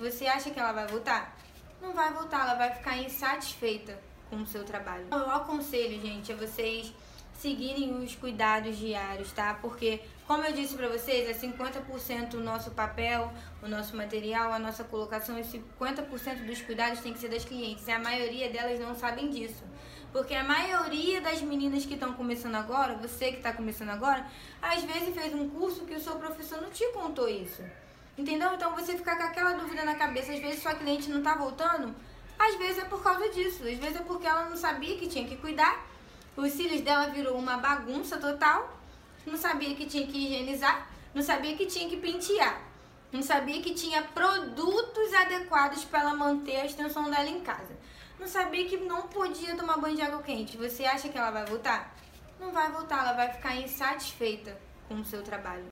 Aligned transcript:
você 0.00 0.26
acha 0.26 0.50
que 0.50 0.58
ela 0.58 0.72
vai 0.72 0.86
voltar? 0.86 1.36
Não 1.80 1.92
vai 1.92 2.10
voltar, 2.10 2.40
ela 2.40 2.54
vai 2.54 2.72
ficar 2.72 2.96
insatisfeita 2.96 3.98
com 4.30 4.36
o 4.36 4.46
seu 4.46 4.64
trabalho. 4.64 5.06
Eu 5.10 5.30
aconselho, 5.30 6.00
gente, 6.00 6.32
a 6.32 6.36
vocês 6.36 6.90
seguirem 7.34 8.02
os 8.02 8.14
cuidados 8.16 8.78
diários, 8.78 9.30
tá? 9.32 9.54
Porque, 9.60 10.00
como 10.26 10.42
eu 10.44 10.52
disse 10.52 10.74
pra 10.74 10.88
vocês, 10.88 11.28
é 11.28 11.34
50% 11.34 12.34
o 12.34 12.40
nosso 12.40 12.70
papel, 12.70 13.30
o 13.62 13.68
nosso 13.68 13.94
material, 13.94 14.52
a 14.52 14.58
nossa 14.58 14.84
colocação, 14.84 15.38
e 15.38 15.42
50% 15.42 16.46
dos 16.46 16.62
cuidados 16.62 17.00
tem 17.00 17.12
que 17.12 17.18
ser 17.18 17.28
das 17.28 17.44
clientes. 17.44 17.86
E 17.86 17.90
a 17.90 17.98
maioria 17.98 18.48
delas 18.50 18.80
não 18.80 18.94
sabem 18.94 19.28
disso. 19.28 19.64
Porque 20.12 20.34
a 20.34 20.42
maioria 20.42 21.20
das 21.20 21.42
meninas 21.42 21.84
que 21.84 21.94
estão 21.94 22.14
começando 22.14 22.56
agora, 22.56 22.94
você 22.94 23.30
que 23.30 23.38
está 23.38 23.52
começando 23.52 23.90
agora, 23.90 24.26
às 24.60 24.82
vezes 24.82 25.14
fez 25.14 25.34
um 25.34 25.48
curso 25.48 25.84
que 25.84 25.94
o 25.94 26.00
seu 26.00 26.16
professor 26.16 26.60
não 26.60 26.70
te 26.70 26.86
contou 26.92 27.28
isso. 27.28 27.62
Entendeu? 28.20 28.52
Então 28.52 28.74
você 28.74 28.98
fica 28.98 29.16
com 29.16 29.22
aquela 29.22 29.54
dúvida 29.54 29.82
na 29.82 29.94
cabeça, 29.94 30.30
às 30.30 30.38
vezes 30.40 30.62
sua 30.62 30.74
cliente 30.74 31.08
não 31.08 31.22
tá 31.22 31.34
voltando, 31.34 31.94
às 32.38 32.54
vezes 32.56 32.76
é 32.76 32.84
por 32.84 33.02
causa 33.02 33.30
disso, 33.30 33.66
às 33.66 33.78
vezes 33.78 33.96
é 33.96 34.02
porque 34.02 34.26
ela 34.26 34.44
não 34.44 34.58
sabia 34.58 34.98
que 34.98 35.08
tinha 35.08 35.26
que 35.26 35.38
cuidar, 35.38 35.86
os 36.36 36.52
cílios 36.52 36.82
dela 36.82 37.06
virou 37.06 37.38
uma 37.38 37.56
bagunça 37.56 38.18
total, 38.18 38.78
não 39.26 39.38
sabia 39.38 39.74
que 39.74 39.86
tinha 39.86 40.06
que 40.06 40.18
higienizar, 40.18 40.86
não 41.14 41.22
sabia 41.22 41.56
que 41.56 41.64
tinha 41.64 41.88
que 41.88 41.96
pentear, 41.96 42.60
não 43.10 43.22
sabia 43.22 43.62
que 43.62 43.72
tinha 43.72 44.02
produtos 44.02 45.14
adequados 45.14 45.82
para 45.86 46.00
ela 46.00 46.14
manter 46.14 46.56
a 46.56 46.66
extensão 46.66 47.10
dela 47.10 47.26
em 47.26 47.40
casa, 47.40 47.74
não 48.18 48.28
sabia 48.28 48.66
que 48.66 48.76
não 48.76 49.08
podia 49.08 49.56
tomar 49.56 49.78
banho 49.78 49.96
de 49.96 50.02
água 50.02 50.20
quente. 50.20 50.58
Você 50.58 50.84
acha 50.84 51.08
que 51.08 51.16
ela 51.16 51.30
vai 51.30 51.46
voltar? 51.46 51.96
Não 52.38 52.52
vai 52.52 52.70
voltar, 52.70 52.98
ela 52.98 53.14
vai 53.14 53.30
ficar 53.30 53.56
insatisfeita 53.56 54.60
com 54.86 54.96
o 54.96 55.04
seu 55.06 55.22
trabalho. 55.22 55.64